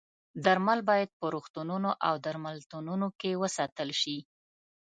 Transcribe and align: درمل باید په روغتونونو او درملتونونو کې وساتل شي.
درمل 0.45 0.79
باید 0.89 1.09
په 1.19 1.25
روغتونونو 1.33 1.89
او 2.07 2.13
درملتونونو 2.25 3.07
کې 3.19 3.39
وساتل 3.43 3.89
شي. 4.01 4.17